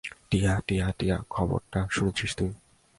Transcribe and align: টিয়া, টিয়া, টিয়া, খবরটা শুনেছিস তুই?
টিয়া, 0.29 0.53
টিয়া, 0.67 0.87
টিয়া, 0.99 1.17
খবরটা 1.29 1.79
শুনেছিস 1.91 2.31
তুই? 2.37 2.51